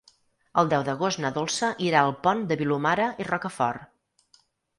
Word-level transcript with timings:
El 0.61 0.69
deu 0.69 0.85
d'agost 0.87 1.21
na 1.25 1.29
Dolça 1.35 1.69
irà 1.89 2.01
al 2.07 2.15
Pont 2.25 2.41
de 2.53 2.59
Vilomara 2.63 3.11
i 3.25 3.29
Rocafort. 3.29 4.43